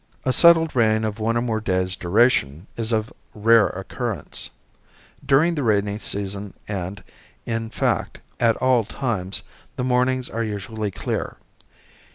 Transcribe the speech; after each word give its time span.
A 0.25 0.33
settled 0.33 0.75
rain 0.75 1.03
of 1.03 1.19
one 1.19 1.37
or 1.37 1.43
more 1.43 1.61
days' 1.61 1.95
duration 1.95 2.65
is 2.75 2.91
of 2.91 3.13
rare 3.35 3.67
occurrence. 3.67 4.49
During 5.23 5.53
the 5.53 5.61
rainy 5.61 5.99
season 5.99 6.55
and, 6.67 7.03
in 7.45 7.69
fact, 7.69 8.19
at 8.39 8.57
all 8.57 8.83
times, 8.83 9.43
the 9.75 9.83
mornings 9.83 10.27
are 10.27 10.43
usually 10.43 10.89
clear. 10.89 11.37